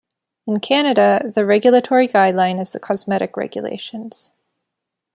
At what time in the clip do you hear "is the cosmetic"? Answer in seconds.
2.59-3.37